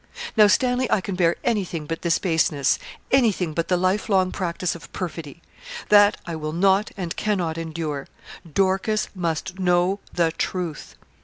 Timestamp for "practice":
4.31-4.73